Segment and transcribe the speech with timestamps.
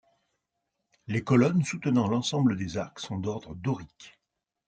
[1.05, 4.17] Les colonnes soutenant l’ensemble des arcs sont d’ordre dorique.